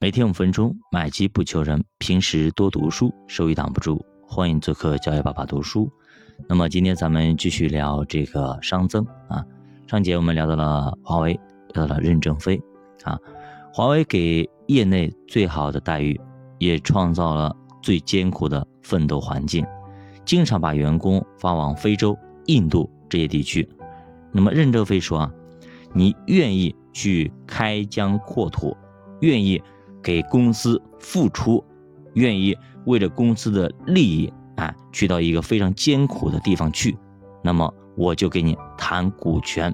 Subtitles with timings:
[0.00, 1.84] 每天五分钟，买机不求人。
[1.98, 4.00] 平时多读书，收益挡不住。
[4.24, 5.90] 欢迎做客教育爸爸读书。
[6.48, 9.44] 那么今天咱们继续聊这个熵增啊。
[9.88, 11.32] 上节我们聊到了华为，
[11.74, 12.62] 聊到了任正非
[13.02, 13.18] 啊。
[13.74, 16.18] 华为给业内最好的待遇，
[16.58, 17.52] 也创造了
[17.82, 19.66] 最艰苦的奋斗环境，
[20.24, 23.68] 经常把员工发往非洲、印度这些地区。
[24.30, 25.32] 那么任正非说啊，
[25.92, 28.76] 你愿意去开疆扩土，
[29.22, 29.60] 愿意。
[30.08, 31.62] 给公司付出，
[32.14, 36.96] 愿意为了公司的利益啊，去到一个非常艰苦的地方去，
[37.44, 39.70] 那么我就给你谈股权；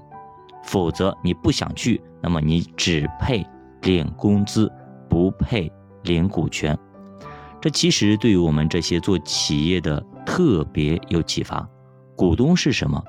[0.64, 3.46] 否则你不想去，那么你只配
[3.82, 4.68] 领工资，
[5.08, 5.70] 不配
[6.02, 6.76] 领股权。
[7.60, 11.64] 这其实对于我们这些做企业的特别有启发。
[12.16, 13.00] 股东是什么？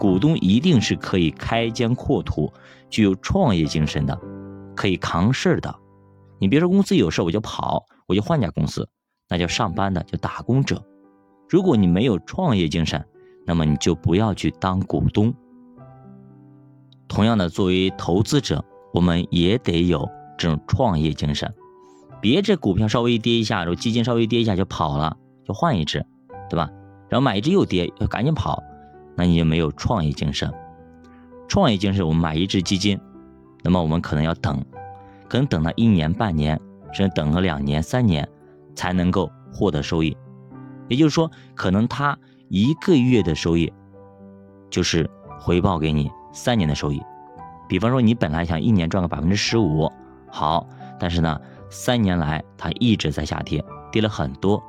[0.00, 2.52] 股东一定是可以开疆扩土、
[2.90, 4.18] 具有创业精神的，
[4.74, 5.72] 可以扛事儿的。
[6.38, 8.88] 你别说公司有事我就跑，我就换家公司，
[9.28, 10.82] 那叫上班的，叫打工者。
[11.48, 13.04] 如果你没有创业精神，
[13.46, 15.32] 那么你就不要去当股东。
[17.08, 21.52] 同样的，作为投资者，我们也得有这种创业精神。
[22.20, 26.04] 别这股票稍微跌一下，然后基金稍微跌一下就跑了，就换一只，
[26.50, 26.68] 对吧？
[27.08, 28.60] 然后买一只又跌，要赶紧跑，
[29.16, 30.52] 那你就没有创业精神。
[31.46, 32.98] 创业精神，我们买一只基金，
[33.62, 34.60] 那么我们可能要等。
[35.28, 36.60] 可能等了一年半年，
[36.92, 38.28] 甚至等了两年三年，
[38.74, 40.16] 才能够获得收益。
[40.88, 42.16] 也就是说，可能他
[42.48, 43.72] 一个月的收益，
[44.70, 45.08] 就是
[45.40, 47.02] 回报给你三年的收益。
[47.68, 49.90] 比方说，你本来想一年赚个百分之十五，
[50.30, 50.66] 好，
[51.00, 54.62] 但是呢，三年来它一直在下跌，跌了很多。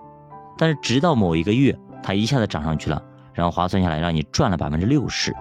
[0.58, 3.00] 但是直到某一个月，它一下子涨上去了，
[3.34, 5.32] 然后划算下来让你赚了百分之六十。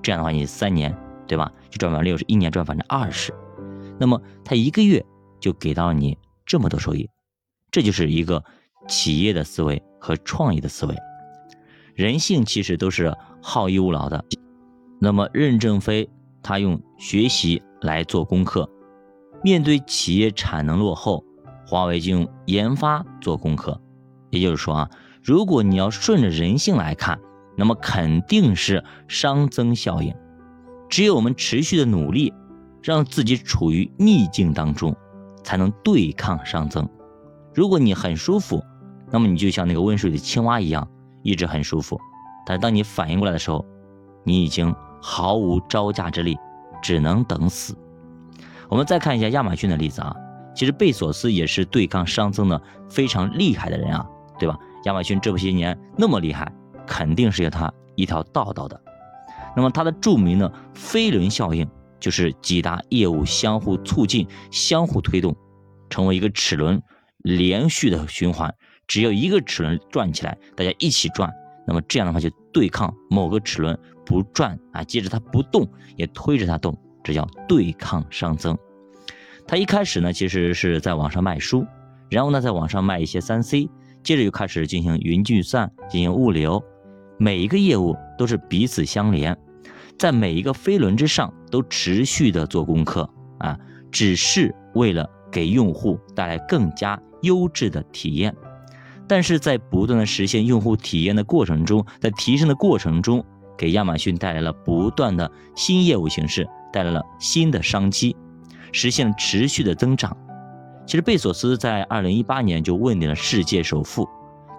[0.00, 0.96] 这样的话，你三年
[1.26, 3.34] 对吧，就赚百分之六十，一年赚百分之二十。
[3.98, 5.04] 那么他一个月
[5.40, 7.08] 就给到你这么多收益，
[7.70, 8.42] 这就是一个
[8.86, 10.96] 企业的思维和创业的思维。
[11.94, 14.24] 人性其实都是好逸恶劳的。
[15.00, 16.08] 那么任正非
[16.42, 18.70] 他用学习来做功课，
[19.42, 21.24] 面对企业产能落后，
[21.66, 23.80] 华为就用研发做功课。
[24.30, 24.90] 也就是说啊，
[25.22, 27.20] 如果你要顺着人性来看，
[27.56, 30.14] 那么肯定是熵增效应。
[30.88, 32.32] 只有我们持续的努力。
[32.88, 34.96] 让自己处于逆境当中，
[35.44, 36.88] 才能对抗熵增。
[37.54, 38.64] 如果你很舒服，
[39.10, 40.88] 那么你就像那个温水的青蛙一样，
[41.22, 42.00] 一直很舒服。
[42.46, 43.62] 但是当你反应过来的时候，
[44.24, 46.38] 你已经毫无招架之力，
[46.82, 47.76] 只能等死。
[48.70, 50.16] 我们再看一下亚马逊的例子啊，
[50.54, 54.58] 其实贝索斯也是对抗熵增的非常厉害的人啊，对吧？
[54.84, 56.50] 亚马逊这么些年那么厉害，
[56.86, 58.80] 肯定是有他一条道道的。
[59.54, 61.68] 那么他的著名的飞轮效应。
[62.00, 65.36] 就是几大业务相互促进、相互推动，
[65.90, 66.80] 成为一个齿轮，
[67.22, 68.54] 连续的循环。
[68.86, 71.30] 只要一个齿轮转起来，大家一起转，
[71.66, 78.56] 那么这样的话就对抗某个齿轮不转啊，接着它不动也推着它动，这叫对抗熵增。
[79.46, 81.66] 他一开始呢，其实是在网上卖书，
[82.10, 83.68] 然后呢，在网上卖一些三 C，
[84.02, 86.62] 接着又开始进行云计算、进行物流，
[87.18, 89.36] 每一个业务都是彼此相连。
[89.98, 93.58] 在每一个飞轮之上都持续的做功课啊，
[93.90, 98.34] 只是为了给用户带来更加优质的体验。
[99.08, 103.24] 但是在不断的实现用户体验的过程中，在提升的过程中，
[103.56, 108.14] 给亚马逊带来了不断的新业务形式，带来了新的商机，
[108.70, 110.16] 实现了持续的增长。
[110.86, 114.08] 其实贝索斯在二零一八年就问鼎了世界首富，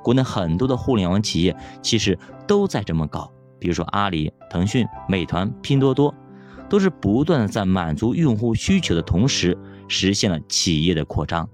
[0.03, 3.31] 国内很多的互联网企业其实都在这么搞。
[3.59, 6.13] 比如说阿里、腾讯、美团、拼多多，
[6.69, 11.47] 都是不断的在满足用户需求的同时，实现了企业的扩张。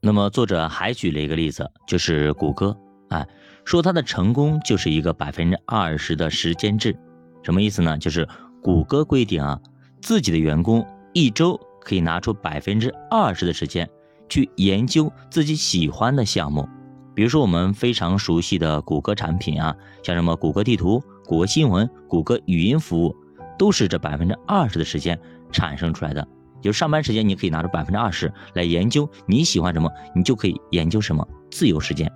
[0.00, 2.76] 那么作者还举了一个例子，就是谷歌，
[3.08, 3.26] 哎，
[3.64, 6.96] 说它的成功就是一个百分之二十的时间制，
[7.42, 7.96] 什么意思呢？
[7.98, 8.28] 就是
[8.62, 9.60] 谷歌规定啊，
[10.00, 13.88] 自己的员工一周可以拿出百分之二十的时间
[14.28, 16.68] 去研究自己喜欢的项目。
[17.14, 21.02] 比如说我们非常熟悉的谷歌产品啊，像什么谷歌地图。
[21.26, 23.14] 谷歌新闻、谷歌语音服务，
[23.58, 25.18] 都是这百分之二十的时间
[25.50, 26.26] 产生出来的。
[26.62, 31.26] 就上班时间，你可以拿出百分之二十来研究你喜欢什么，你就可以研究什么。
[31.50, 32.10] 自由时间，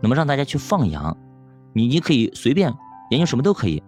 [0.00, 1.16] 那么让大家去放羊，
[1.72, 2.72] 你你可以随便
[3.10, 3.82] 研究什么都可以。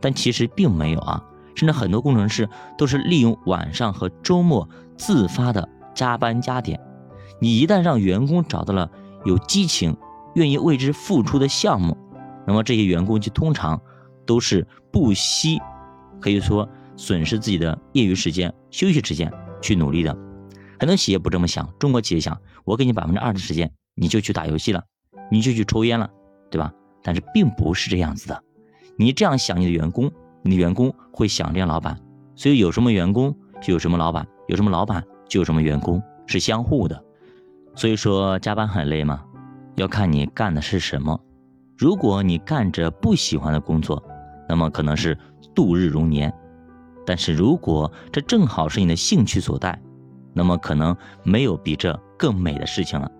[0.00, 1.22] 但其实并没有啊，
[1.54, 6.80] 甚至很多工程师都是利用晚上和周末自发的加班加点。
[7.40, 8.90] 你一旦让员工找到了
[9.24, 9.96] 有激情、
[10.34, 11.96] 愿意为之付出的项目，
[12.46, 13.80] 那么这些员工就通常
[14.26, 15.60] 都是不惜，
[16.20, 20.16] 可以说损失自己的业余时间、休息时间去努力的。
[20.78, 24.82] 很多企业不这么想，中国企业想，我给你百分之二的时间，你就去打游戏了，
[25.30, 26.10] 你就去抽烟了，
[26.50, 26.72] 对吧？
[27.02, 28.42] 但是并不是这样子的，
[28.96, 30.10] 你这样想你的员工，
[30.42, 31.98] 你的员工会想这样老板，
[32.34, 37.04] 所以有什么员工就有什么老板，有什么老板就有什么员工，是相互的。
[37.74, 39.24] 所以说加班很累吗？
[39.76, 41.18] 要看你干的是什么。
[41.76, 44.02] 如果你干着不喜欢的工作，
[44.48, 45.18] 那么可能是
[45.54, 46.30] 度日如年；
[47.06, 49.80] 但是如果这正好是你的兴趣所在，
[50.34, 53.10] 那么可能没有比这更美的事情了。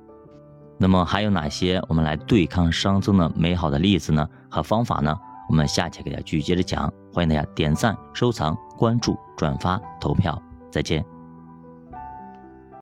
[0.78, 4.28] 那么还有哪些我们来对抗熵增的美好的例子呢？
[4.48, 5.16] 和方法呢？
[5.48, 6.92] 我们下期给大家继续接着讲。
[7.12, 10.40] 欢迎大家点赞、收藏、关注、转发、投票。
[10.70, 11.11] 再见。